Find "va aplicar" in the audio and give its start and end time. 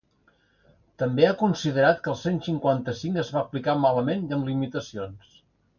3.37-3.79